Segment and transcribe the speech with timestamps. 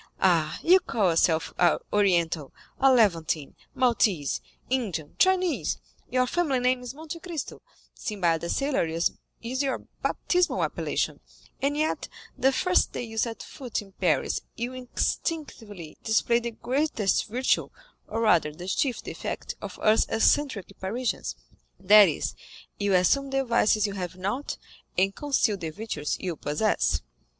[0.19, 1.53] Ah, you call yourself
[1.93, 5.77] Oriental, a Levantine, Maltese, Indian, Chinese;
[6.09, 7.61] your family name is Monte Cristo;
[7.93, 9.11] Sinbad the Sailor is
[9.43, 11.19] your baptismal appellation,
[11.61, 17.27] and yet the first day you set foot in Paris you instinctively display the greatest
[17.27, 17.69] virtue,
[18.07, 22.33] or rather the chief defect, of us eccentric Parisians,—that is,
[22.79, 24.57] you assume the vices you have not,
[24.97, 27.03] and conceal the virtues you possess."